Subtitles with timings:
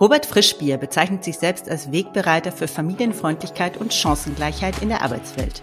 [0.00, 5.62] Robert Frischbier bezeichnet sich selbst als Wegbereiter für Familienfreundlichkeit und Chancengleichheit in der Arbeitswelt.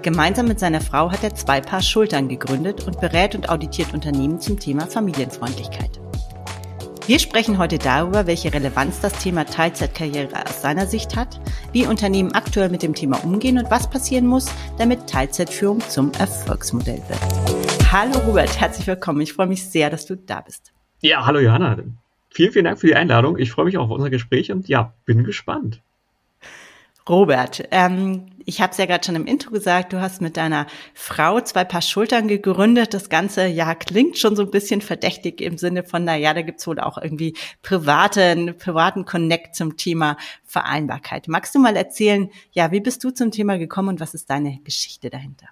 [0.00, 4.40] Gemeinsam mit seiner Frau hat er zwei Paar Schultern gegründet und berät und auditiert Unternehmen
[4.40, 6.00] zum Thema Familienfreundlichkeit.
[7.06, 11.38] Wir sprechen heute darüber, welche Relevanz das Thema Teilzeitkarriere aus seiner Sicht hat,
[11.72, 14.46] wie Unternehmen aktuell mit dem Thema umgehen und was passieren muss,
[14.78, 17.92] damit Teilzeitführung zum Erfolgsmodell wird.
[17.92, 19.20] Hallo Robert, herzlich willkommen.
[19.20, 20.72] Ich freue mich sehr, dass du da bist.
[21.00, 21.76] Ja, hallo Johanna.
[22.30, 23.38] Vielen, vielen Dank für die Einladung.
[23.38, 25.80] Ich freue mich auf unser Gespräch und ja, bin gespannt.
[27.08, 30.66] Robert, ähm, ich habe es ja gerade schon im Intro gesagt, du hast mit deiner
[30.92, 32.92] Frau zwei Paar Schultern gegründet.
[32.92, 36.42] Das Ganze, ja, klingt schon so ein bisschen verdächtig im Sinne von, na ja, da
[36.42, 41.28] gibt's wohl auch irgendwie privaten, privaten Connect zum Thema Vereinbarkeit.
[41.28, 44.60] Magst du mal erzählen, ja, wie bist du zum Thema gekommen und was ist deine
[44.64, 45.46] Geschichte dahinter?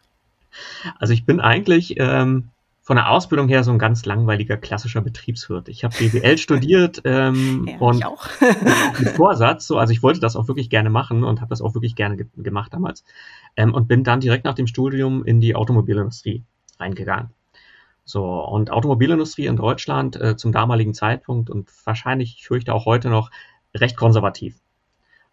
[0.98, 2.50] Also ich bin eigentlich ähm,
[2.86, 5.68] von der Ausbildung her so ein ganz langweiliger klassischer Betriebswirt.
[5.68, 8.28] Ich habe BWL studiert ähm, ja, und auch.
[9.00, 11.74] mit Vorsatz, so, also ich wollte das auch wirklich gerne machen und habe das auch
[11.74, 13.02] wirklich gerne ge gemacht damals
[13.56, 16.44] ähm, und bin dann direkt nach dem Studium in die Automobilindustrie
[16.78, 17.30] reingegangen.
[18.04, 23.10] So, und Automobilindustrie in Deutschland äh, zum damaligen Zeitpunkt und wahrscheinlich, ich fürchte auch heute
[23.10, 23.32] noch,
[23.74, 24.60] recht konservativ.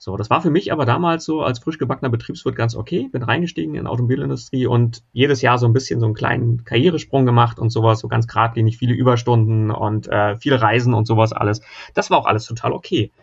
[0.03, 3.07] So, das war für mich aber damals so als frisch gebackener Betriebswirt ganz okay.
[3.13, 7.57] Bin reingestiegen in Automobilindustrie und jedes Jahr so ein bisschen so einen kleinen Karrieresprung gemacht
[7.57, 11.61] und sowas, so ganz geradlinig, viele Überstunden und äh, viele Reisen und sowas alles.
[11.93, 13.13] Das war auch alles total okay,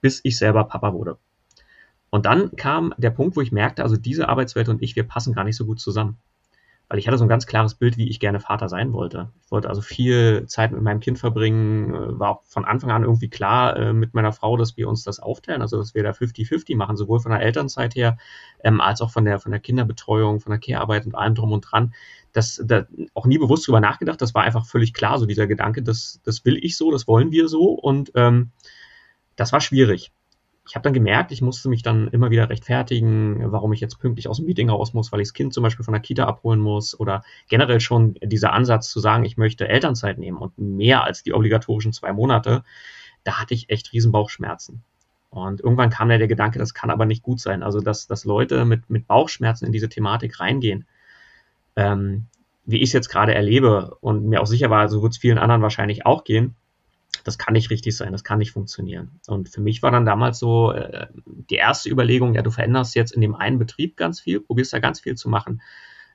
[0.00, 1.18] bis ich selber Papa wurde.
[2.10, 5.34] Und dann kam der Punkt, wo ich merkte, also diese Arbeitswelt und ich, wir passen
[5.34, 6.18] gar nicht so gut zusammen
[6.88, 9.30] weil ich hatte so ein ganz klares Bild, wie ich gerne Vater sein wollte.
[9.44, 13.30] Ich wollte also viel Zeit mit meinem Kind verbringen, äh, war von Anfang an irgendwie
[13.30, 16.76] klar äh, mit meiner Frau, dass wir uns das aufteilen, also dass wir da 50-50
[16.76, 18.18] machen, sowohl von der Elternzeit her,
[18.62, 21.62] ähm, als auch von der, von der Kinderbetreuung, von der Care-Arbeit und allem drum und
[21.62, 21.94] dran.
[22.32, 25.82] Das, da auch nie bewusst drüber nachgedacht, das war einfach völlig klar, so dieser Gedanke,
[25.82, 28.50] das, das will ich so, das wollen wir so und ähm,
[29.36, 30.12] das war schwierig
[30.66, 34.28] ich habe dann gemerkt, ich musste mich dann immer wieder rechtfertigen, warum ich jetzt pünktlich
[34.28, 36.60] aus dem Meeting raus muss, weil ich das Kind zum Beispiel von der Kita abholen
[36.60, 41.22] muss oder generell schon dieser Ansatz zu sagen, ich möchte Elternzeit nehmen und mehr als
[41.22, 42.64] die obligatorischen zwei Monate,
[43.24, 44.82] da hatte ich echt riesen Bauchschmerzen.
[45.28, 47.62] Und irgendwann kam ja der Gedanke, das kann aber nicht gut sein.
[47.62, 50.86] Also, dass, dass Leute mit, mit Bauchschmerzen in diese Thematik reingehen,
[51.76, 52.26] ähm,
[52.64, 55.38] wie ich es jetzt gerade erlebe und mir auch sicher war, so wird es vielen
[55.38, 56.54] anderen wahrscheinlich auch gehen,
[57.22, 59.20] das kann nicht richtig sein, das kann nicht funktionieren.
[59.26, 63.12] Und für mich war dann damals so äh, die erste Überlegung, ja, du veränderst jetzt
[63.12, 65.60] in dem einen Betrieb ganz viel, probierst da ganz viel zu machen.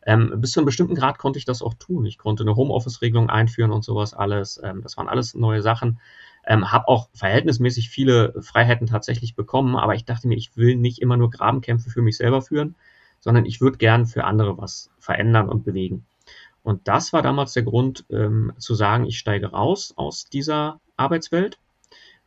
[0.06, 2.06] Ähm, bis zu einem bestimmten Grad konnte ich das auch tun.
[2.06, 4.60] Ich konnte eine Homeoffice-Regelung einführen und sowas alles.
[4.64, 6.00] Ähm, das waren alles neue Sachen.
[6.46, 11.00] Ähm, habe auch verhältnismäßig viele Freiheiten tatsächlich bekommen, aber ich dachte mir, ich will nicht
[11.02, 12.76] immer nur Grabenkämpfe für mich selber führen,
[13.20, 16.06] sondern ich würde gern für andere was verändern und bewegen.
[16.64, 21.58] Und das war damals der Grund, ähm, zu sagen, ich steige raus aus dieser Arbeitswelt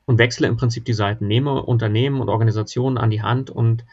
[0.05, 3.85] und wechsle im Prinzip die Seiten, nehme Unternehmen und Organisationen an die Hand und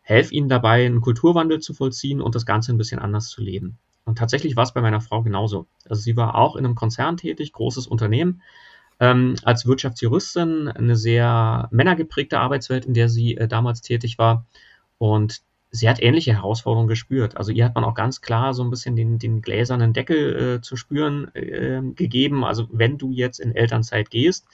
[0.00, 3.78] helfe ihnen dabei, einen Kulturwandel zu vollziehen und das Ganze ein bisschen anders zu leben.
[4.04, 5.66] Und tatsächlich war es bei meiner Frau genauso.
[5.88, 8.42] Also sie war auch in einem Konzern tätig, großes Unternehmen,
[8.98, 14.46] ähm, als Wirtschaftsjuristin, eine sehr männergeprägte Arbeitswelt, in der sie äh, damals tätig war.
[14.98, 17.36] Und sie hat ähnliche Herausforderungen gespürt.
[17.36, 20.60] Also ihr hat man auch ganz klar so ein bisschen den, den gläsernen Deckel äh,
[20.60, 22.44] zu spüren äh, gegeben.
[22.44, 24.46] Also wenn du jetzt in Elternzeit gehst,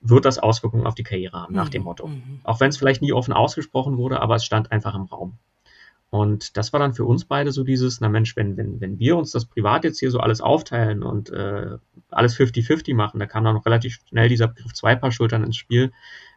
[0.00, 2.06] wird das Auswirkungen auf die Karriere haben, nach dem mhm, Motto.
[2.08, 2.40] Mhm.
[2.42, 5.36] Auch wenn es vielleicht nie offen ausgesprochen wurde, aber es stand einfach im Raum.
[6.08, 9.16] Und das war dann für uns beide so dieses, na Mensch, wenn, wenn, wenn wir
[9.16, 11.76] uns das privat jetzt hier so alles aufteilen und äh,
[12.08, 15.56] alles 50-50 machen, da kam dann noch relativ schnell dieser Begriff zwei Paar Schultern ins
[15.56, 15.92] Spiel,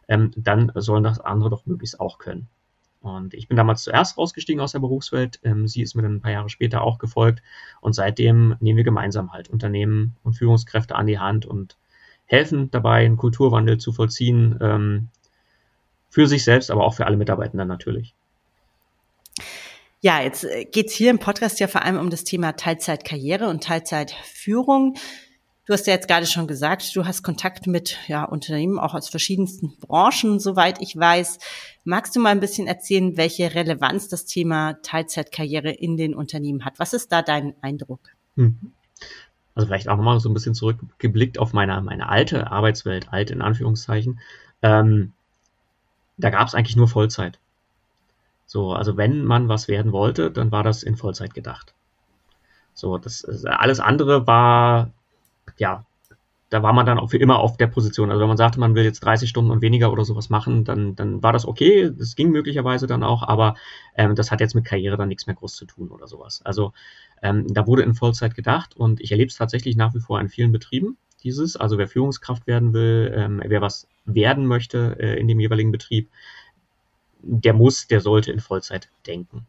[0.08, 2.48] ähm, dann sollen das andere doch möglichst auch können.
[3.04, 5.38] Und ich bin damals zuerst rausgestiegen aus der Berufswelt.
[5.44, 7.42] Ähm, sie ist mir dann ein paar Jahre später auch gefolgt.
[7.80, 11.76] Und seitdem nehmen wir gemeinsam halt Unternehmen und Führungskräfte an die Hand und
[12.26, 14.58] helfen dabei, einen Kulturwandel zu vollziehen.
[14.60, 15.08] Ähm,
[16.14, 18.14] für sich selbst, aber auch für alle Mitarbeitenden natürlich.
[20.00, 23.64] Ja, jetzt äh, geht's hier im Podcast ja vor allem um das Thema Teilzeitkarriere und
[23.64, 24.96] Teilzeitführung.
[25.66, 29.08] Du hast ja jetzt gerade schon gesagt, du hast Kontakt mit ja, Unternehmen auch aus
[29.08, 31.38] verschiedensten Branchen, soweit ich weiß.
[31.84, 36.78] Magst du mal ein bisschen erzählen, welche Relevanz das Thema Teilzeitkarriere in den Unternehmen hat?
[36.78, 38.00] Was ist da dein Eindruck?
[38.36, 38.72] Mhm.
[39.54, 43.40] Also vielleicht auch nochmal so ein bisschen zurückgeblickt auf meine, meine alte Arbeitswelt, alt in
[43.40, 44.20] Anführungszeichen.
[44.60, 45.12] Ähm,
[46.18, 47.38] da gab es eigentlich nur Vollzeit.
[48.44, 51.72] So, also wenn man was werden wollte, dann war das in Vollzeit gedacht.
[52.74, 54.90] So, das alles andere war
[55.58, 55.84] ja,
[56.54, 58.10] da war man dann auch für immer auf der Position.
[58.10, 60.94] Also wenn man sagte, man will jetzt 30 Stunden und weniger oder sowas machen, dann,
[60.94, 61.90] dann war das okay.
[61.92, 63.56] Das ging möglicherweise dann auch, aber
[63.96, 66.42] ähm, das hat jetzt mit Karriere dann nichts mehr groß zu tun oder sowas.
[66.44, 66.72] Also
[67.22, 70.28] ähm, da wurde in Vollzeit gedacht und ich erlebe es tatsächlich nach wie vor in
[70.28, 70.96] vielen Betrieben.
[71.24, 75.72] dieses, also wer Führungskraft werden will, ähm, wer was werden möchte äh, in dem jeweiligen
[75.72, 76.08] Betrieb,
[77.22, 79.46] der muss, der sollte in Vollzeit denken.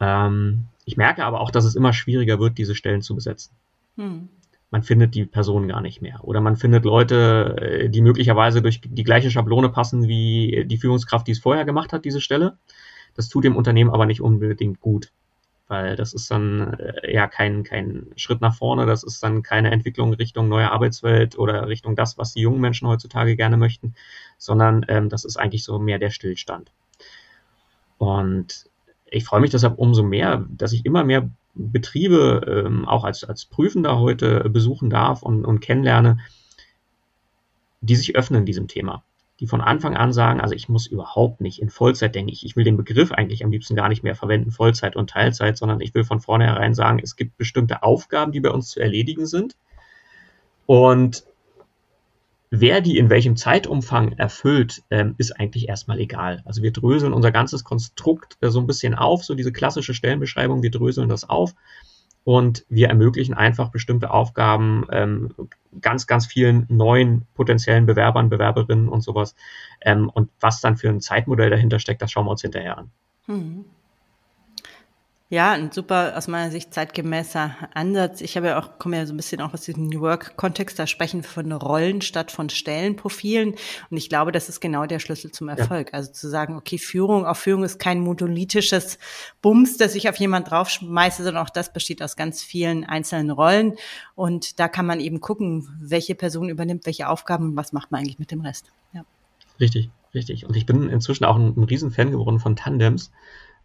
[0.00, 3.52] Ähm, ich merke aber auch, dass es immer schwieriger wird, diese Stellen zu besetzen.
[3.96, 4.28] Hm.
[4.70, 6.20] Man findet die Personen gar nicht mehr.
[6.22, 11.26] Oder man findet Leute, äh, die möglicherweise durch die gleiche Schablone passen wie die Führungskraft,
[11.26, 12.58] die es vorher gemacht hat, diese Stelle.
[13.14, 15.10] Das tut dem Unternehmen aber nicht unbedingt gut
[15.68, 19.70] weil das ist dann äh, ja kein, kein Schritt nach vorne, das ist dann keine
[19.70, 23.94] Entwicklung Richtung neue Arbeitswelt oder Richtung das, was die jungen Menschen heutzutage gerne möchten,
[24.38, 26.72] sondern ähm, das ist eigentlich so mehr der Stillstand.
[27.98, 28.64] Und
[29.10, 33.44] ich freue mich deshalb umso mehr, dass ich immer mehr Betriebe ähm, auch als, als
[33.44, 36.18] Prüfender heute besuchen darf und, und kennenlerne,
[37.80, 39.02] die sich öffnen diesem Thema
[39.40, 42.32] die von Anfang an sagen, also ich muss überhaupt nicht in Vollzeit denken.
[42.32, 45.56] Ich, ich will den Begriff eigentlich am liebsten gar nicht mehr verwenden, Vollzeit und Teilzeit,
[45.56, 49.26] sondern ich will von vornherein sagen, es gibt bestimmte Aufgaben, die bei uns zu erledigen
[49.26, 49.56] sind.
[50.66, 51.24] Und
[52.50, 56.42] wer die in welchem Zeitumfang erfüllt, ähm, ist eigentlich erstmal egal.
[56.44, 60.62] Also wir dröseln unser ganzes Konstrukt äh, so ein bisschen auf, so diese klassische Stellenbeschreibung,
[60.62, 61.54] wir dröseln das auf
[62.24, 65.34] und wir ermöglichen einfach bestimmte Aufgaben ähm,
[65.80, 69.34] ganz, ganz vielen neuen potenziellen Bewerbern, Bewerberinnen und sowas.
[69.80, 72.90] Ähm, und was dann für ein Zeitmodell dahinter steckt, das schauen wir uns hinterher an.
[73.26, 73.64] Mhm.
[75.30, 78.22] Ja, ein super, aus meiner Sicht zeitgemäßer Ansatz.
[78.22, 80.86] Ich habe ja auch, komme ja so ein bisschen auch aus diesem New Work-Kontext, da
[80.86, 83.54] sprechen wir von Rollen statt von Stellenprofilen.
[83.90, 85.88] Und ich glaube, das ist genau der Schlüssel zum Erfolg.
[85.88, 85.98] Ja.
[85.98, 88.98] Also zu sagen, okay, Führung, auch Führung ist kein monolithisches
[89.42, 93.74] Bums, das ich auf jemand draufschmeiße, sondern auch das besteht aus ganz vielen einzelnen Rollen.
[94.14, 98.00] Und da kann man eben gucken, welche Person übernimmt welche Aufgaben und was macht man
[98.00, 98.72] eigentlich mit dem Rest.
[98.94, 99.04] Ja.
[99.60, 100.46] Richtig, richtig.
[100.46, 103.10] Und ich bin inzwischen auch ein, ein Riesenfan geworden von Tandems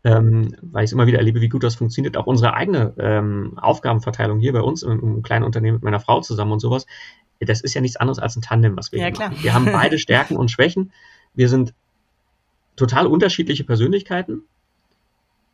[0.03, 2.17] ähm, weil ich immer wieder erlebe, wie gut das funktioniert.
[2.17, 6.21] Auch unsere eigene ähm, Aufgabenverteilung hier bei uns im, im, kleinen Unternehmen mit meiner Frau
[6.21, 6.85] zusammen und sowas,
[7.39, 9.29] das ist ja nichts anderes als ein Tandem, was wir ja, klar.
[9.29, 9.43] machen.
[9.43, 10.91] Wir haben beide Stärken und Schwächen.
[11.33, 11.73] Wir sind
[12.75, 14.43] total unterschiedliche Persönlichkeiten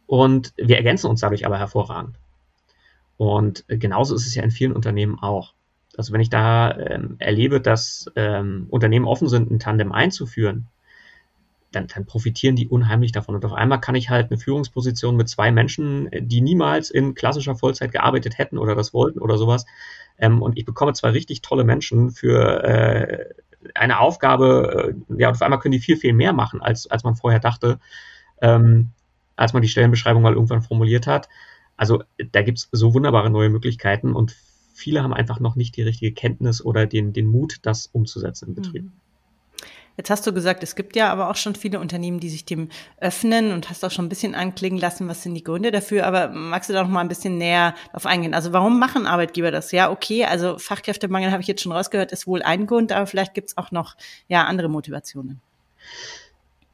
[0.08, 2.16] und wir ergänzen uns dadurch aber hervorragend.
[3.18, 5.54] Und genauso ist es ja in vielen Unternehmen auch.
[5.98, 10.68] Also wenn ich da ähm, erlebe, dass ähm, Unternehmen offen sind, ein Tandem einzuführen,
[11.72, 13.36] dann, dann profitieren die unheimlich davon.
[13.36, 17.56] Und auf einmal kann ich halt eine Führungsposition mit zwei Menschen, die niemals in klassischer
[17.56, 19.66] Vollzeit gearbeitet hätten oder das wollten oder sowas.
[20.18, 23.26] Ähm, und ich bekomme zwei richtig tolle Menschen für äh,
[23.76, 27.04] eine Aufgabe, äh, ja, und auf einmal können die viel, viel mehr machen, als, als
[27.04, 27.80] man vorher dachte,
[28.42, 28.90] ähm,
[29.36, 31.30] als man die Stellenbeschreibung mal irgendwann formuliert hat.
[31.78, 34.36] Also da gibt's so wunderbare neue Möglichkeiten und
[34.74, 38.56] viele haben einfach noch nicht die richtige Kenntnis oder den, den Mut, das umzusetzen im
[38.56, 38.84] Betrieb.
[38.84, 38.92] Mhm.
[40.00, 42.70] Jetzt hast du gesagt, es gibt ja aber auch schon viele Unternehmen, die sich dem
[43.02, 46.08] öffnen und hast auch schon ein bisschen anklingen lassen, was sind die Gründe dafür.
[46.08, 48.34] Aber magst du da noch mal ein bisschen näher auf eingehen?
[48.34, 49.74] Also warum machen Arbeitgeber das?
[49.74, 53.34] Ja, okay, also Fachkräftemangel habe ich jetzt schon rausgehört, ist wohl ein Grund, aber vielleicht
[53.34, 53.98] gibt es auch noch
[54.30, 55.42] ja, andere Motivationen.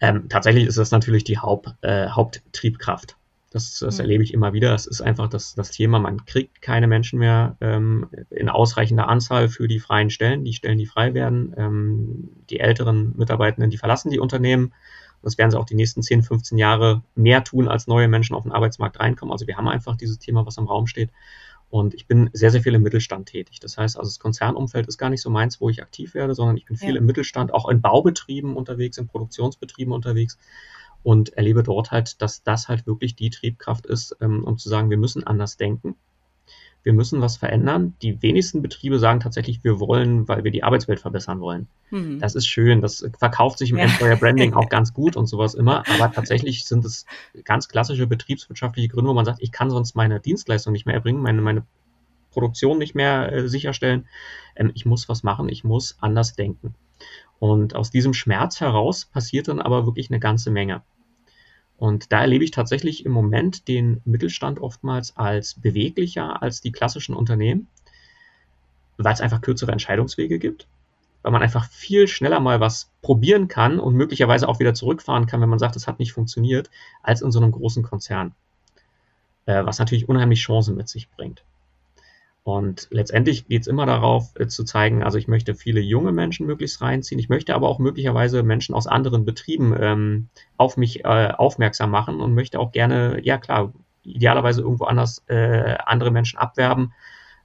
[0.01, 3.17] Ähm, tatsächlich ist das natürlich die Haupt, äh, Haupttriebkraft.
[3.55, 4.01] Das, das mhm.
[4.01, 4.75] erlebe ich immer wieder.
[4.75, 9.47] Es ist einfach das, das Thema, man kriegt keine Menschen mehr ähm, in ausreichender Anzahl
[9.47, 11.55] für die freien Stellen, die Stellen, die frei werden.
[11.55, 14.73] Ähm, die älteren Mitarbeitenden, die verlassen die Unternehmen.
[15.21, 18.43] Das werden sie auch die nächsten 10, 15 Jahre mehr tun, als neue Menschen auf
[18.43, 19.31] den Arbeitsmarkt reinkommen.
[19.31, 21.11] Also wir haben einfach dieses Thema, was im Raum steht.
[21.69, 23.61] Und ich bin sehr, sehr viel im Mittelstand tätig.
[23.61, 26.57] Das heißt, also das Konzernumfeld ist gar nicht so meins, wo ich aktiv werde, sondern
[26.57, 26.97] ich bin viel ja.
[26.97, 30.37] im Mittelstand, auch in Baubetrieben unterwegs, in Produktionsbetrieben unterwegs
[31.05, 34.89] und erlebe dort halt, dass das halt wirklich die Triebkraft ist, ähm, um zu sagen,
[34.89, 35.95] wir müssen anders denken.
[36.81, 37.93] Wir müssen was verändern.
[38.01, 41.67] Die wenigsten Betriebe sagen tatsächlich, wir wollen, weil wir die Arbeitswelt verbessern wollen.
[41.91, 42.19] Mhm.
[42.19, 42.81] Das ist schön.
[42.81, 43.83] Das verkauft sich im ja.
[43.83, 45.83] Employer Branding auch ganz gut und sowas immer.
[45.87, 47.05] Aber tatsächlich sind es
[47.43, 51.21] ganz klassische betriebswirtschaftliche Gründe, wo man sagt, ich kann sonst meine Dienstleistung nicht mehr erbringen,
[51.21, 51.67] meine, meine
[52.31, 54.07] Produktion nicht mehr äh, sicherstellen.
[54.55, 55.49] Ähm, ich muss was machen.
[55.49, 56.73] Ich muss anders denken.
[57.37, 60.81] Und aus diesem Schmerz heraus passiert dann aber wirklich eine ganze Menge.
[61.77, 67.15] Und da erlebe ich tatsächlich im Moment den Mittelstand oftmals als beweglicher als die klassischen
[67.15, 67.67] Unternehmen,
[68.97, 70.67] weil es einfach kürzere Entscheidungswege gibt,
[71.21, 75.41] weil man einfach viel schneller mal was probieren kann und möglicherweise auch wieder zurückfahren kann,
[75.41, 76.69] wenn man sagt, es hat nicht funktioniert,
[77.03, 78.33] als in so einem großen Konzern.
[79.45, 81.43] Äh, was natürlich unheimlich Chancen mit sich bringt.
[82.45, 86.45] Und letztendlich geht es immer darauf äh, zu zeigen, also ich möchte viele junge Menschen
[86.45, 91.31] möglichst reinziehen, ich möchte aber auch möglicherweise Menschen aus anderen Betrieben ähm, auf mich äh,
[91.35, 93.73] aufmerksam machen und möchte auch gerne, ja klar,
[94.03, 96.93] idealerweise irgendwo anders äh, andere Menschen abwerben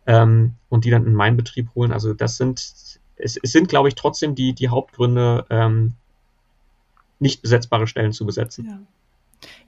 [0.06, 1.92] ähm, und die dann in meinen Betrieb holen.
[1.92, 5.94] Also das sind, es, es sind, glaube ich, trotzdem die, die Hauptgründe, ähm,
[7.18, 8.66] nicht besetzbare Stellen zu besetzen.
[8.66, 8.80] Ja.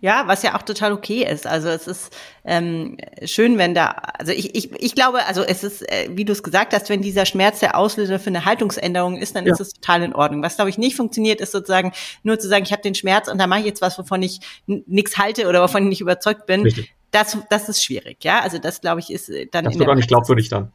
[0.00, 1.46] Ja, was ja auch total okay ist.
[1.46, 2.14] Also es ist
[2.44, 3.88] ähm, schön, wenn da,
[4.18, 7.02] also ich, ich, ich glaube, also es ist, äh, wie du es gesagt hast, wenn
[7.02, 9.52] dieser Schmerz der Auslöser für eine Haltungsänderung ist, dann ja.
[9.52, 10.42] ist es total in Ordnung.
[10.42, 13.38] Was, glaube ich, nicht funktioniert, ist sozusagen nur zu sagen, ich habe den Schmerz und
[13.38, 16.62] da mache ich jetzt was, wovon ich nichts halte oder wovon ich nicht überzeugt bin.
[16.62, 16.94] Richtig.
[17.10, 18.40] Das, das ist schwierig, ja.
[18.40, 19.64] Also das, glaube ich, ist äh, dann.
[19.64, 20.72] Das wird auch nicht glaubwürdig dann.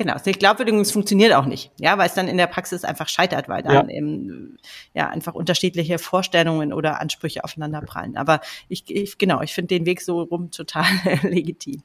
[0.00, 2.38] Genau, es ist nicht glaubwürdig und es funktioniert auch nicht, ja, weil es dann in
[2.38, 3.94] der Praxis einfach scheitert, weil dann ja.
[3.94, 4.56] eben,
[4.94, 8.16] ja einfach unterschiedliche Vorstellungen oder Ansprüche aufeinander prallen.
[8.16, 8.40] Aber
[8.70, 10.86] ich, ich genau, ich finde den Weg so rum total
[11.22, 11.82] legitim.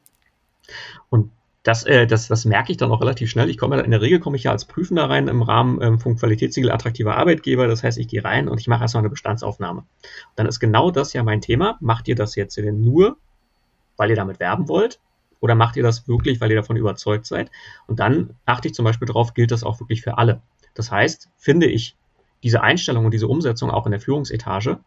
[1.10, 1.30] Und
[1.64, 3.50] das, äh, das, das merke ich dann auch relativ schnell.
[3.50, 6.16] Ich komme in der Regel komme ich ja als Prüfender rein im Rahmen ähm, vom
[6.16, 7.68] Qualitätssiegel attraktiver Arbeitgeber.
[7.68, 9.82] Das heißt, ich gehe rein und ich mache erstmal eine Bestandsaufnahme.
[9.82, 9.88] Und
[10.38, 11.76] dann ist genau das ja mein Thema.
[11.82, 13.18] Macht ihr das jetzt nur,
[13.98, 15.02] weil ihr damit werben wollt?
[15.46, 17.52] Oder macht ihr das wirklich, weil ihr davon überzeugt seid?
[17.86, 20.42] Und dann achte ich zum Beispiel darauf, gilt das auch wirklich für alle.
[20.74, 21.96] Das heißt, finde ich
[22.42, 24.80] diese Einstellung und diese Umsetzung auch in der Führungsetage?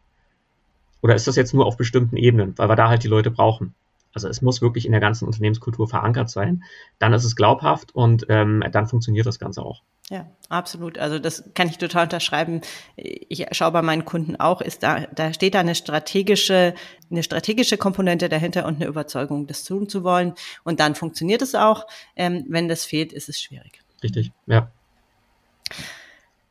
[1.01, 3.73] Oder ist das jetzt nur auf bestimmten Ebenen, weil wir da halt die Leute brauchen?
[4.19, 6.65] Also es muss wirklich in der ganzen Unternehmenskultur verankert sein.
[6.99, 9.83] Dann ist es glaubhaft und ähm, dann funktioniert das Ganze auch.
[10.11, 10.99] Ja, absolut.
[10.99, 12.63] Also das kann ich total unterschreiben.
[12.97, 16.75] Ich schaue bei meinen Kunden auch, ist da, da steht da eine strategische,
[17.11, 20.35] eine strategische Komponente dahinter und eine Überzeugung, das tun zu wollen.
[20.65, 21.87] Und dann funktioniert es auch.
[22.17, 23.81] Ähm, wenn das fehlt, ist es schwierig.
[24.03, 24.73] Richtig, ja.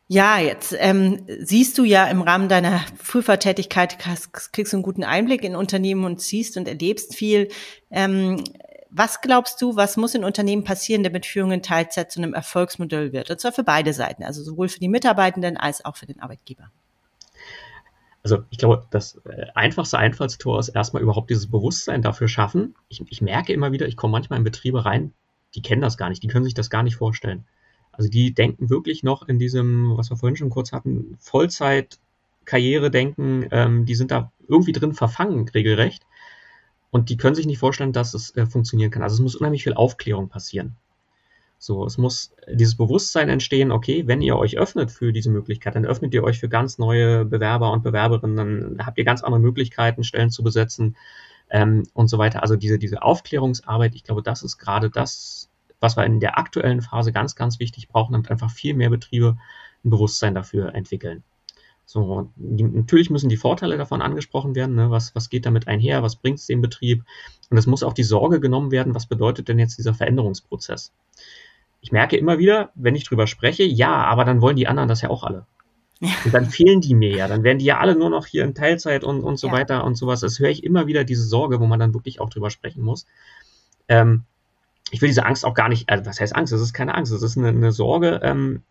[0.10, 5.44] Ja, jetzt ähm, siehst du ja im Rahmen deiner Prüfertätigkeit, kriegst du einen guten Einblick
[5.44, 7.50] in Unternehmen und siehst und erlebst viel.
[7.92, 8.42] Ähm,
[8.90, 13.12] was glaubst du, was muss in Unternehmen passieren, damit Führung in Teilzeit zu einem Erfolgsmodell
[13.12, 13.30] wird?
[13.30, 16.72] Und zwar für beide Seiten, also sowohl für die Mitarbeitenden als auch für den Arbeitgeber.
[18.24, 22.76] Also ich glaube, das äh, einfachste Einfallstor ist erstmal überhaupt dieses Bewusstsein dafür schaffen.
[22.88, 25.14] Ich, ich merke immer wieder, ich komme manchmal in Betriebe rein,
[25.54, 27.46] die kennen das gar nicht, die können sich das gar nicht vorstellen.
[27.98, 33.48] Also die denken wirklich noch in diesem, was wir vorhin schon kurz hatten, Vollzeit-Karriere denken,
[33.52, 36.06] ähm, die sind da irgendwie drin verfangen, regelrecht.
[36.92, 39.04] Und die können sich nicht vorstellen, dass es äh, funktionieren kann.
[39.04, 40.78] Also es muss unheimlich viel Aufklärung passieren.
[41.60, 45.86] So, es muss dieses Bewusstsein entstehen, okay, wenn ihr euch öffnet für diese Möglichkeit, dann
[45.86, 50.04] öffnet ihr euch für ganz neue Bewerber und Bewerberinnen, dann habt ihr ganz andere Möglichkeiten,
[50.04, 50.96] Stellen zu besetzen
[51.50, 52.44] ähm, und so weiter.
[52.44, 55.50] Also diese, diese Aufklärungsarbeit, ich glaube, das ist gerade das,
[55.80, 59.38] was wir in der aktuellen Phase ganz, ganz wichtig brauchen, damit einfach viel mehr Betriebe
[59.84, 61.24] ein Bewusstsein dafür entwickeln.
[61.86, 64.76] So, die, natürlich müssen die Vorteile davon angesprochen werden.
[64.76, 64.92] Ne?
[64.92, 66.04] Was, was geht damit einher?
[66.04, 67.06] Was bringt es dem Betrieb?
[67.50, 70.92] Und es muss auch die Sorge genommen werden, was bedeutet denn jetzt dieser Veränderungsprozess?
[71.80, 75.02] Ich merke immer wieder, wenn ich drüber spreche, ja, aber dann wollen die anderen das
[75.02, 75.46] ja auch alle.
[76.02, 76.10] Ja.
[76.26, 77.30] Und dann fehlen die mir ja.
[77.30, 79.54] Dann werden die ja alle nur noch hier in Teilzeit und, und so ja.
[79.54, 80.20] weiter und sowas.
[80.20, 83.06] Das höre ich immer wieder, diese Sorge, wo man dann wirklich auch drüber sprechen muss.
[83.88, 84.26] Ähm,
[84.92, 86.54] ich will diese Angst auch gar nicht, also was heißt Angst?
[86.54, 88.64] Das ist keine Angst, das ist eine, eine Sorge, ähm,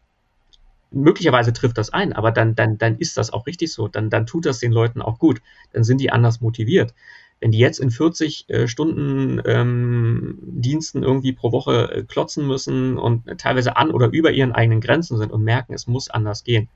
[0.90, 3.88] möglicherweise trifft das ein, aber dann, dann, dann ist das auch richtig so.
[3.88, 5.42] Dann, dann tut das den Leuten auch gut.
[5.72, 6.94] Dann sind die anders motiviert.
[7.40, 12.96] Wenn die jetzt in 40 äh, Stunden ähm, Diensten irgendwie pro Woche äh, klotzen müssen
[12.96, 16.68] und teilweise an oder über ihren eigenen Grenzen sind und merken, es muss anders gehen,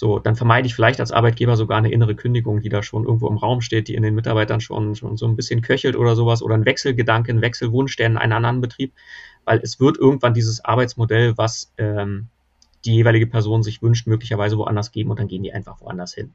[0.00, 3.28] so, dann vermeide ich vielleicht als Arbeitgeber sogar eine innere Kündigung, die da schon irgendwo
[3.28, 6.42] im Raum steht, die in den Mitarbeitern schon, schon so ein bisschen köchelt oder sowas
[6.42, 8.94] oder ein Wechselgedanke, ein Wechselwunsch, der in einen anderen Betrieb,
[9.44, 12.28] weil es wird irgendwann dieses Arbeitsmodell, was ähm,
[12.86, 16.32] die jeweilige Person sich wünscht, möglicherweise woanders geben und dann gehen die einfach woanders hin.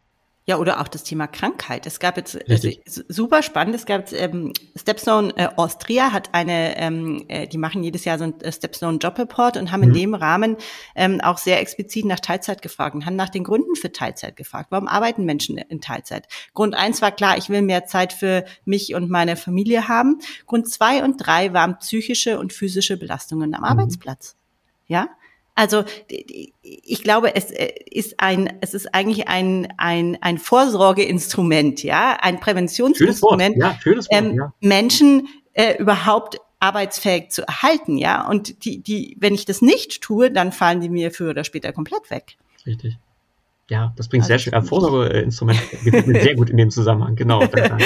[0.48, 1.88] Ja, oder auch das Thema Krankheit.
[1.88, 2.70] Es gab jetzt also,
[3.08, 3.74] super spannend.
[3.74, 8.25] Es gab ähm, Stepstone äh, Austria hat eine, ähm, äh, die machen jedes Jahr so
[8.25, 9.88] ein äh, Stepstone Job Report und haben mhm.
[9.88, 10.58] in dem Rahmen
[10.94, 14.68] ähm, auch sehr explizit nach Teilzeit gefragt und haben nach den Gründen für Teilzeit gefragt.
[14.70, 16.28] Warum arbeiten Menschen in Teilzeit?
[16.54, 20.20] Grund eins war klar, ich will mehr Zeit für mich und meine Familie haben.
[20.46, 23.66] Grund zwei und drei waren psychische und physische Belastungen am mhm.
[23.66, 24.36] Arbeitsplatz.
[24.86, 25.10] Ja,
[25.55, 25.85] also
[26.62, 32.41] ich glaube, es äh, ist ein, es ist eigentlich ein ein ein Vorsorgeinstrument, ja, ein
[32.41, 34.53] Präventionsinstrument, ja, Wort, ähm, ja.
[34.59, 38.27] Menschen äh, überhaupt arbeitsfähig zu erhalten, ja.
[38.27, 41.71] Und die die, wenn ich das nicht tue, dann fallen die mir früher oder später
[41.71, 42.35] komplett weg.
[42.65, 42.97] Richtig.
[43.69, 44.53] Ja, das bringt also sehr schön.
[44.53, 47.15] Äh, Vorsorgeinstrument gefällt mir sehr gut in dem Zusammenhang.
[47.15, 47.45] Genau.
[47.47, 47.79] Dann,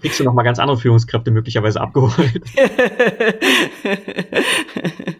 [0.00, 2.42] kriegst du noch mal ganz andere Führungskräfte möglicherweise abgeholt.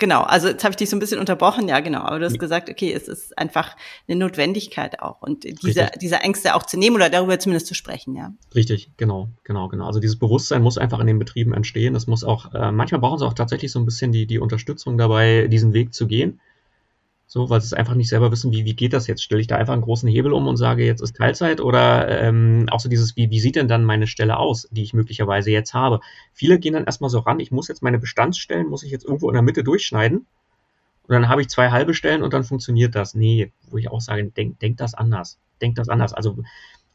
[0.00, 2.38] Genau, also jetzt habe ich dich so ein bisschen unterbrochen, ja genau, aber du hast
[2.38, 3.76] gesagt, okay, es ist einfach
[4.06, 8.14] eine Notwendigkeit auch und diese, diese Ängste auch zu nehmen oder darüber zumindest zu sprechen,
[8.14, 8.32] ja.
[8.54, 9.86] Richtig, genau, genau, genau.
[9.86, 11.96] Also dieses Bewusstsein muss einfach in den Betrieben entstehen.
[11.96, 14.98] Es muss auch, äh, manchmal brauchen sie auch tatsächlich so ein bisschen die, die Unterstützung
[14.98, 16.40] dabei, diesen Weg zu gehen.
[17.30, 19.22] So, weil sie es einfach nicht selber wissen, wie, wie geht das jetzt?
[19.22, 22.66] Stelle ich da einfach einen großen Hebel um und sage, jetzt ist Teilzeit oder ähm,
[22.70, 25.74] auch so dieses, wie, wie sieht denn dann meine Stelle aus, die ich möglicherweise jetzt
[25.74, 26.00] habe?
[26.32, 29.28] Viele gehen dann erstmal so ran, ich muss jetzt meine Bestandsstellen, muss ich jetzt irgendwo
[29.28, 30.26] in der Mitte durchschneiden
[31.08, 33.14] und dann habe ich zwei halbe Stellen und dann funktioniert das.
[33.14, 35.38] Nee, wo ich auch sage, denk, denk das anders.
[35.60, 36.12] Denk das anders.
[36.12, 36.36] Also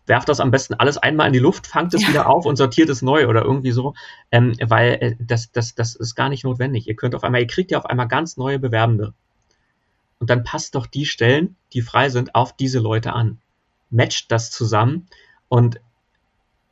[0.06, 2.10] werft das am besten alles einmal in die Luft, fangt es ja.
[2.10, 3.96] wieder auf und sortiert es neu oder irgendwie so,
[4.32, 6.88] ähm, weil äh, das, das, das ist gar nicht notwendig.
[6.88, 9.14] Ihr könnt auf einmal, ihr kriegt ja auf einmal ganz neue Bewerbende.
[10.24, 13.40] Und dann passt doch die Stellen, die frei sind, auf diese Leute an.
[13.90, 15.08] Matcht das zusammen
[15.50, 15.82] und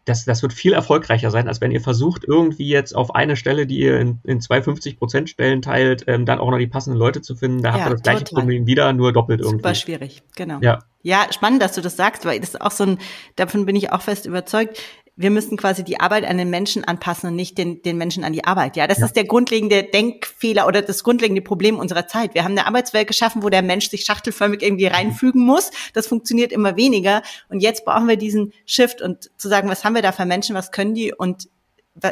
[0.05, 3.67] das, das wird viel erfolgreicher sein, als wenn ihr versucht, irgendwie jetzt auf eine Stelle,
[3.67, 7.21] die ihr in, in zwei 50% Stellen teilt, ähm, dann auch noch die passenden Leute
[7.21, 7.61] zu finden.
[7.61, 8.43] Da ja, habt ihr das gleiche total.
[8.43, 9.57] Problem wieder, nur doppelt irgendwie.
[9.57, 10.59] Super schwierig, genau.
[10.61, 10.79] Ja.
[11.01, 12.99] ja, spannend, dass du das sagst, weil das ist auch so ein,
[13.35, 14.81] davon bin ich auch fest überzeugt
[15.21, 18.33] wir müssen quasi die Arbeit an den Menschen anpassen und nicht den, den Menschen an
[18.33, 18.75] die Arbeit.
[18.75, 19.05] Ja, das ja.
[19.05, 22.33] ist der grundlegende Denkfehler oder das grundlegende Problem unserer Zeit.
[22.33, 25.71] Wir haben eine Arbeitswelt geschaffen, wo der Mensch sich schachtelförmig irgendwie reinfügen muss.
[25.93, 27.21] Das funktioniert immer weniger.
[27.49, 30.55] Und jetzt brauchen wir diesen Shift und zu sagen, was haben wir da für Menschen,
[30.55, 31.49] was können die und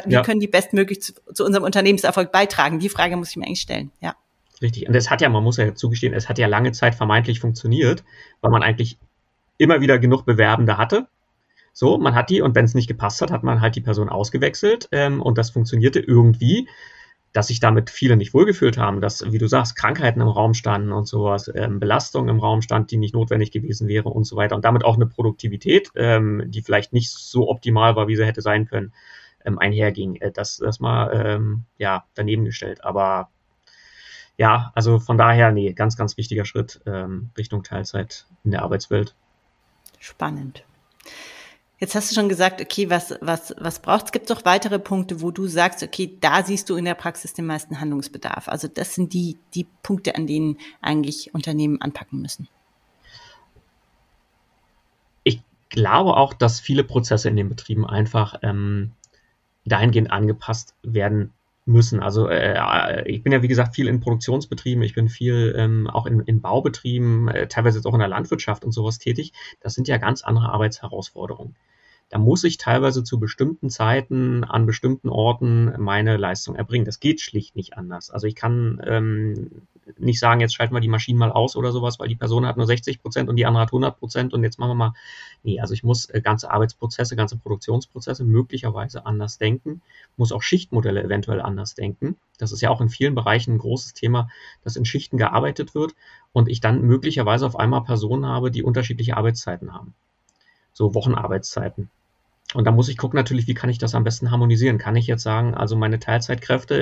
[0.06, 0.22] wie ja.
[0.22, 2.78] können die bestmöglich zu, zu unserem Unternehmenserfolg beitragen?
[2.78, 3.90] Die Frage muss ich mir eigentlich stellen.
[4.00, 4.14] Ja.
[4.62, 4.86] Richtig.
[4.86, 8.04] Und es hat ja, man muss ja zugestehen, es hat ja lange Zeit vermeintlich funktioniert,
[8.42, 8.98] weil man eigentlich
[9.56, 11.08] immer wieder genug Bewerbende hatte
[11.72, 14.08] so, man hat die und wenn es nicht gepasst hat, hat man halt die Person
[14.08, 16.68] ausgewechselt ähm, und das funktionierte irgendwie,
[17.32, 20.92] dass sich damit viele nicht wohlgefühlt haben, dass, wie du sagst, Krankheiten im Raum standen
[20.92, 24.56] und sowas, ähm, Belastung im Raum stand, die nicht notwendig gewesen wäre und so weiter
[24.56, 28.42] und damit auch eine Produktivität, ähm, die vielleicht nicht so optimal war, wie sie hätte
[28.42, 28.92] sein können,
[29.44, 30.16] ähm, einherging.
[30.16, 33.30] Äh, das, das mal ähm, ja daneben gestellt, aber
[34.36, 39.14] ja, also von daher, nee, ganz, ganz wichtiger Schritt ähm, Richtung Teilzeit in der Arbeitswelt.
[39.98, 40.64] Spannend.
[41.80, 44.12] Jetzt hast du schon gesagt, okay, was, was, was braucht es?
[44.12, 47.32] Gibt es noch weitere Punkte, wo du sagst, okay, da siehst du in der Praxis
[47.32, 48.48] den meisten Handlungsbedarf?
[48.48, 52.48] Also das sind die, die Punkte, an denen eigentlich Unternehmen anpacken müssen.
[55.24, 58.92] Ich glaube auch, dass viele Prozesse in den Betrieben einfach ähm,
[59.64, 61.32] dahingehend angepasst werden
[61.70, 62.00] müssen.
[62.00, 66.06] Also äh, ich bin ja wie gesagt viel in Produktionsbetrieben, ich bin viel ähm, auch
[66.06, 69.32] in, in Baubetrieben, äh, teilweise jetzt auch in der Landwirtschaft und sowas tätig.
[69.60, 71.54] Das sind ja ganz andere Arbeitsherausforderungen
[72.10, 76.84] da muss ich teilweise zu bestimmten Zeiten an bestimmten Orten meine Leistung erbringen.
[76.84, 78.10] Das geht schlicht nicht anders.
[78.10, 79.62] Also ich kann ähm,
[79.96, 82.56] nicht sagen, jetzt schalten wir die Maschinen mal aus oder sowas, weil die Person hat
[82.56, 84.94] nur 60 Prozent und die andere hat 100 Prozent und jetzt machen wir mal.
[85.44, 89.80] Nee, also ich muss äh, ganze Arbeitsprozesse, ganze Produktionsprozesse möglicherweise anders denken,
[90.16, 92.16] muss auch Schichtmodelle eventuell anders denken.
[92.38, 94.28] Das ist ja auch in vielen Bereichen ein großes Thema,
[94.64, 95.94] dass in Schichten gearbeitet wird
[96.32, 99.94] und ich dann möglicherweise auf einmal Personen habe, die unterschiedliche Arbeitszeiten haben.
[100.72, 101.88] So Wochenarbeitszeiten.
[102.54, 104.78] Und da muss ich gucken natürlich, wie kann ich das am besten harmonisieren?
[104.78, 106.74] Kann ich jetzt sagen, also meine Teilzeitkräfte,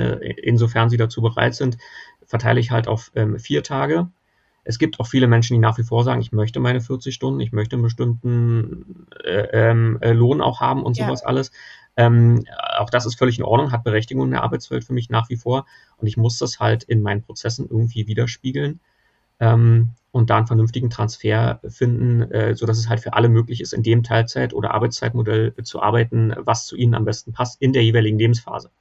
[0.43, 1.77] insofern sie dazu bereit sind,
[2.25, 4.09] verteile ich halt auf ähm, vier Tage.
[4.63, 7.39] Es gibt auch viele Menschen, die nach wie vor sagen, ich möchte meine 40 Stunden,
[7.39, 11.05] ich möchte einen bestimmten äh, ähm, äh, Lohn auch haben und ja.
[11.05, 11.51] sowas alles.
[11.97, 12.45] Ähm,
[12.77, 15.37] auch das ist völlig in Ordnung, hat Berechtigung in der Arbeitswelt für mich nach wie
[15.37, 15.65] vor.
[15.97, 18.79] Und ich muss das halt in meinen Prozessen irgendwie widerspiegeln.
[19.39, 23.61] Ähm, und da einen vernünftigen Transfer finden, äh, so dass es halt für alle möglich
[23.61, 27.73] ist, in dem Teilzeit- oder Arbeitszeitmodell zu arbeiten, was zu ihnen am besten passt in
[27.73, 28.71] der jeweiligen Lebensphase.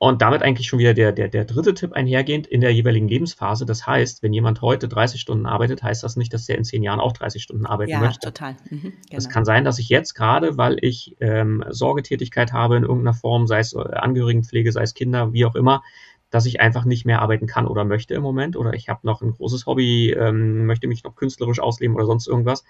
[0.00, 3.66] Und damit eigentlich schon wieder der, der, der dritte Tipp einhergehend in der jeweiligen Lebensphase.
[3.66, 6.84] Das heißt, wenn jemand heute 30 Stunden arbeitet, heißt das nicht, dass er in zehn
[6.84, 8.28] Jahren auch 30 Stunden arbeiten ja, möchte.
[8.28, 8.56] Ja, total.
[8.70, 8.92] Mhm, genau.
[9.10, 13.48] Es kann sein, dass ich jetzt gerade, weil ich ähm, Sorgetätigkeit habe in irgendeiner Form,
[13.48, 15.82] sei es äh, Angehörigenpflege, sei es Kinder, wie auch immer,
[16.30, 19.22] dass ich einfach nicht mehr arbeiten kann oder möchte im Moment oder ich habe noch
[19.22, 22.64] ein großes Hobby, ähm, möchte mich noch künstlerisch ausleben oder sonst irgendwas.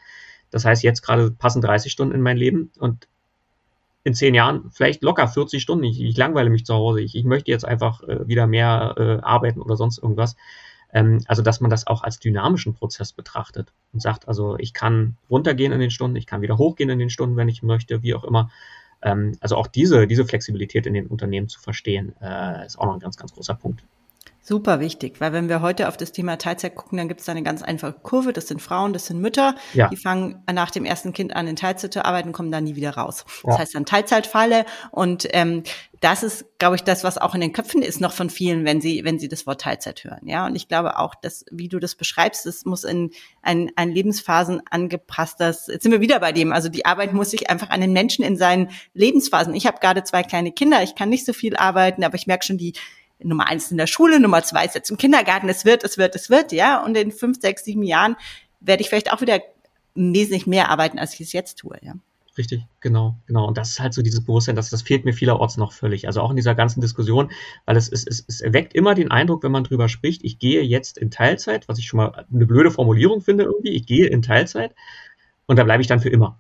[0.51, 3.09] Das heißt, jetzt gerade passen 30 Stunden in mein Leben und
[4.05, 5.85] in zehn Jahren vielleicht locker 40 Stunden.
[5.85, 7.01] Ich, ich langweile mich zu Hause.
[7.01, 10.37] Ich, ich möchte jetzt einfach äh, wieder mehr äh, arbeiten oder sonst irgendwas.
[10.93, 15.17] Ähm, also, dass man das auch als dynamischen Prozess betrachtet und sagt, also ich kann
[15.29, 18.15] runtergehen in den Stunden, ich kann wieder hochgehen in den Stunden, wenn ich möchte, wie
[18.15, 18.51] auch immer.
[19.03, 22.95] Ähm, also auch diese, diese Flexibilität in den Unternehmen zu verstehen, äh, ist auch noch
[22.95, 23.85] ein ganz, ganz großer Punkt.
[24.49, 27.33] Super wichtig, weil wenn wir heute auf das Thema Teilzeit gucken, dann gibt es da
[27.33, 28.33] eine ganz einfache Kurve.
[28.33, 29.55] Das sind Frauen, das sind Mütter.
[29.75, 29.89] Ja.
[29.89, 32.93] Die fangen nach dem ersten Kind an, in Teilzeit zu arbeiten, kommen dann nie wieder
[32.93, 33.27] raus.
[33.45, 33.51] Ja.
[33.51, 34.65] Das heißt dann Teilzeitfalle.
[34.91, 35.65] Und ähm,
[36.01, 38.81] das ist, glaube ich, das, was auch in den Köpfen ist noch von vielen, wenn
[38.81, 40.27] sie, wenn sie das Wort Teilzeit hören.
[40.27, 43.11] Ja, und ich glaube auch, dass, wie du das beschreibst, es muss in
[43.43, 46.55] ein, ein Lebensphasen angepasst, das, jetzt sind wir wieder bei dem.
[46.55, 49.55] Also die Arbeit muss sich einfach an den Menschen in seinen Lebensphasen.
[49.55, 52.47] Ich habe gerade zwei kleine Kinder, ich kann nicht so viel arbeiten, aber ich merke
[52.47, 52.73] schon, die
[53.21, 56.15] Nummer eins in der Schule, Nummer zwei ist jetzt im Kindergarten, es wird, es wird,
[56.15, 56.85] es wird, ja.
[56.85, 58.17] Und in fünf, sechs, sieben Jahren
[58.61, 59.41] werde ich vielleicht auch wieder
[59.95, 61.95] wesentlich mehr arbeiten, als ich es jetzt tue, ja.
[62.39, 63.49] Richtig, genau, genau.
[63.49, 66.07] Und das ist halt so dieses Bewusstsein, dass das fehlt mir vielerorts noch völlig.
[66.07, 67.33] Also auch in dieser ganzen Diskussion,
[67.67, 70.63] weil es, es, es, es erweckt immer den Eindruck, wenn man drüber spricht, ich gehe
[70.63, 74.23] jetzt in Teilzeit, was ich schon mal eine blöde Formulierung finde irgendwie, ich gehe in
[74.23, 74.73] Teilzeit
[75.47, 76.39] und da bleibe ich dann für immer.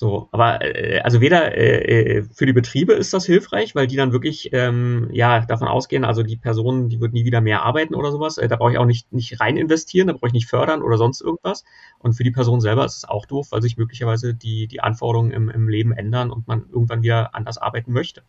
[0.00, 3.96] So, aber äh, also weder äh, äh, für die Betriebe ist das hilfreich, weil die
[3.96, 7.96] dann wirklich ähm, ja davon ausgehen, also die Person, die wird nie wieder mehr arbeiten
[7.96, 8.38] oder sowas.
[8.38, 10.98] Äh, da brauche ich auch nicht nicht rein investieren, da brauche ich nicht fördern oder
[10.98, 11.64] sonst irgendwas.
[11.98, 15.32] Und für die Person selber ist es auch doof, weil sich möglicherweise die die Anforderungen
[15.32, 18.22] im, im Leben ändern und man irgendwann wieder anders arbeiten möchte.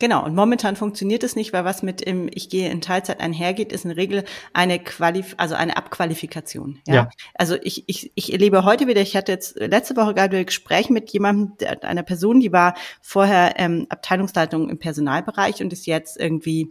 [0.00, 3.72] Genau, und momentan funktioniert es nicht, weil was mit im Ich gehe in Teilzeit einhergeht,
[3.72, 6.80] ist in der Regel eine Qualif also eine Abqualifikation.
[6.86, 6.94] Ja?
[6.94, 7.10] ja.
[7.34, 10.90] Also ich, ich, ich erlebe heute wieder, ich hatte jetzt letzte Woche gerade ein Gespräch
[10.90, 16.70] mit jemandem, einer Person, die war vorher ähm, Abteilungsleitung im Personalbereich und ist jetzt irgendwie,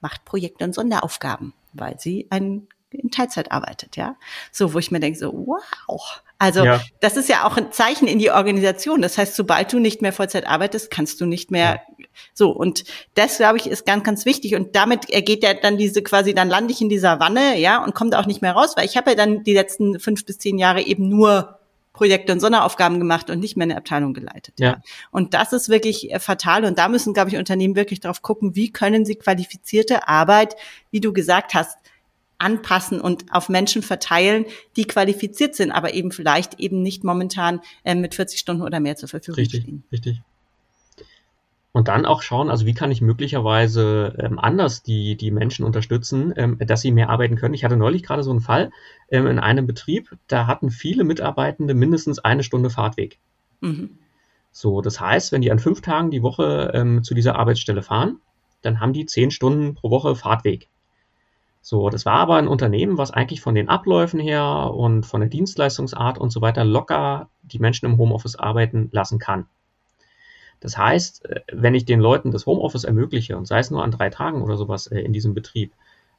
[0.00, 4.16] macht Projekte und Sonderaufgaben, weil sie ein in Teilzeit arbeitet, ja.
[4.52, 6.22] So, wo ich mir denke, so, wow.
[6.38, 6.80] Also, ja.
[7.00, 9.02] das ist ja auch ein Zeichen in die Organisation.
[9.02, 11.85] Das heißt, sobald du nicht mehr Vollzeit arbeitest, kannst du nicht mehr ja.
[12.34, 12.50] So.
[12.50, 14.54] Und das, glaube ich, ist ganz, ganz wichtig.
[14.54, 17.94] Und damit ergeht ja dann diese quasi, dann lande ich in dieser Wanne, ja, und
[17.94, 20.38] komme da auch nicht mehr raus, weil ich habe ja dann die letzten fünf bis
[20.38, 21.58] zehn Jahre eben nur
[21.96, 24.54] Projekte und Sonderaufgaben gemacht und nicht mehr eine Abteilung geleitet.
[24.60, 24.82] Ja.
[25.10, 26.64] Und das ist wirklich äh, fatal.
[26.64, 30.56] Und da müssen, glaube ich, Unternehmen wirklich darauf gucken, wie können sie qualifizierte Arbeit,
[30.90, 31.78] wie du gesagt hast,
[32.38, 34.44] anpassen und auf Menschen verteilen,
[34.76, 38.96] die qualifiziert sind, aber eben vielleicht eben nicht momentan äh, mit 40 Stunden oder mehr
[38.96, 39.84] zur Verfügung richtig, stehen.
[39.90, 40.20] Richtig.
[41.76, 46.32] Und dann auch schauen, also wie kann ich möglicherweise ähm, anders die, die Menschen unterstützen,
[46.34, 47.52] ähm, dass sie mehr arbeiten können.
[47.52, 48.70] Ich hatte neulich gerade so einen Fall
[49.10, 53.18] ähm, in einem Betrieb, da hatten viele Mitarbeitende mindestens eine Stunde Fahrtweg.
[53.60, 53.98] Mhm.
[54.52, 58.20] So, das heißt, wenn die an fünf Tagen die Woche ähm, zu dieser Arbeitsstelle fahren,
[58.62, 60.70] dann haben die zehn Stunden pro Woche Fahrtweg.
[61.60, 65.28] So, das war aber ein Unternehmen, was eigentlich von den Abläufen her und von der
[65.28, 69.44] Dienstleistungsart und so weiter locker die Menschen im Homeoffice arbeiten lassen kann.
[70.60, 73.90] Das heißt, äh, wenn ich den Leuten das Homeoffice ermögliche und sei es nur an
[73.90, 75.72] drei Tagen oder sowas äh, in diesem Betrieb,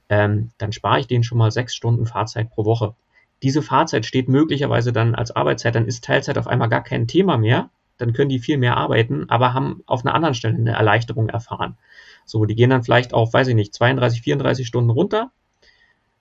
[0.10, 2.96] ähm, dann spare ich denen schon mal sechs Stunden Fahrzeit pro Woche.
[3.44, 7.38] Diese Fahrzeit steht möglicherweise dann als Arbeitszeit, dann ist Teilzeit auf einmal gar kein Thema
[7.38, 11.30] mehr, dann können die viel mehr arbeiten, aber haben auf einer anderen Stelle eine Erleichterung
[11.30, 11.78] erfahren.
[12.26, 15.32] So, die gehen dann vielleicht auf, weiß ich nicht, 32, 34 Stunden runter,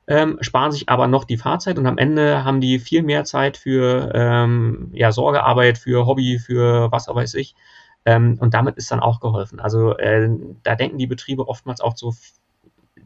[0.08, 3.56] ähm, sparen sich aber noch die Fahrzeit und am Ende haben die viel mehr Zeit
[3.56, 7.56] für ähm, ja, Sorgearbeit, für Hobby, für was weiß ich.
[8.06, 9.58] Ähm, und damit ist dann auch geholfen.
[9.58, 10.30] Also äh,
[10.62, 12.14] da denken die Betriebe oftmals auch so,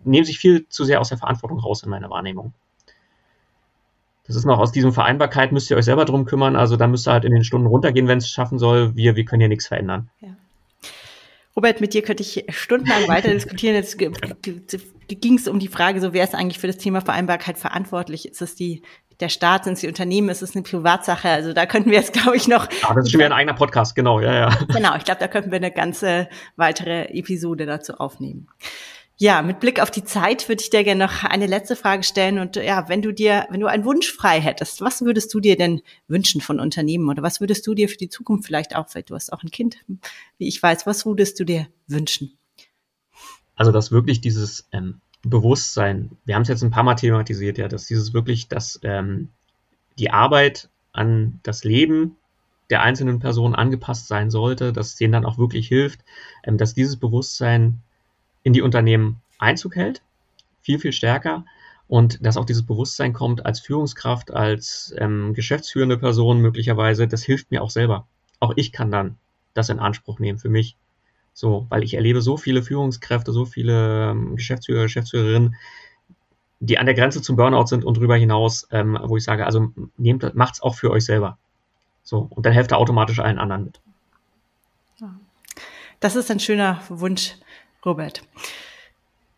[0.04, 2.52] nehmen sich viel zu sehr aus der Verantwortung raus in meiner Wahrnehmung.
[4.26, 6.54] Das ist noch aus diesem Vereinbarkeit, müsst ihr euch selber drum kümmern.
[6.54, 8.94] Also da müsst ihr halt in den Stunden runtergehen, wenn es schaffen soll.
[8.94, 10.10] Wir, wir können ja nichts verändern.
[10.20, 10.36] Ja.
[11.56, 13.74] Robert, mit dir könnte ich stundenlang weiter diskutieren.
[13.74, 13.98] Jetzt
[15.08, 18.28] ging es um die Frage, so wer ist eigentlich für das Thema Vereinbarkeit verantwortlich?
[18.28, 18.82] Ist es die
[19.20, 21.28] der Staat, sind es die Unternehmen, ist es eine Privatsache?
[21.28, 22.66] Also da könnten wir jetzt, glaube ich, noch.
[22.82, 24.48] Ah, das ist schon wieder ein eigener Podcast, genau, ja, ja.
[24.72, 28.48] Genau, ich glaube, da könnten wir eine ganze weitere Episode dazu aufnehmen.
[29.22, 32.38] Ja, mit Blick auf die Zeit würde ich dir gerne noch eine letzte Frage stellen.
[32.38, 35.58] Und ja, wenn du dir, wenn du einen Wunsch frei hättest, was würdest du dir
[35.58, 37.06] denn wünschen von Unternehmen?
[37.10, 39.50] Oder was würdest du dir für die Zukunft vielleicht auch, weil du hast auch ein
[39.50, 39.76] Kind,
[40.38, 42.38] wie ich weiß, was würdest du dir wünschen?
[43.56, 47.68] Also, dass wirklich dieses ähm, Bewusstsein, wir haben es jetzt ein paar Mal thematisiert, ja,
[47.68, 49.28] dass dieses wirklich, dass ähm,
[49.98, 52.16] die Arbeit an das Leben
[52.70, 56.00] der einzelnen Person angepasst sein sollte, dass denen dann auch wirklich hilft,
[56.44, 57.82] ähm, dass dieses Bewusstsein
[58.42, 60.02] in die Unternehmen Einzug hält,
[60.62, 61.44] viel, viel stärker.
[61.88, 67.50] Und dass auch dieses Bewusstsein kommt als Führungskraft, als ähm, geschäftsführende Person möglicherweise, das hilft
[67.50, 68.06] mir auch selber.
[68.38, 69.16] Auch ich kann dann
[69.54, 70.76] das in Anspruch nehmen für mich.
[71.32, 75.56] So, weil ich erlebe so viele Führungskräfte, so viele ähm, Geschäftsführer, Geschäftsführerinnen,
[76.60, 79.72] die an der Grenze zum Burnout sind und darüber hinaus, ähm, wo ich sage, also
[79.96, 81.38] nehmt, macht's auch für euch selber.
[82.02, 83.80] So, und dann helft ihr automatisch allen anderen mit.
[86.00, 87.34] Das ist ein schöner Wunsch,
[87.84, 88.22] Robert.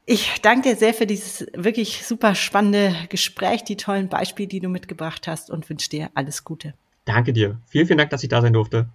[0.05, 4.69] Ich danke dir sehr für dieses wirklich super spannende Gespräch, die tollen Beispiele, die du
[4.69, 6.75] mitgebracht hast und wünsche dir alles Gute.
[7.05, 7.59] Danke dir.
[7.67, 8.89] Vielen, vielen Dank, dass ich da sein durfte.